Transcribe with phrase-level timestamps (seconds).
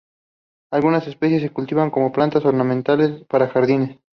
[0.71, 3.99] Algunas especies se cultivan como planta ornamental para jardines.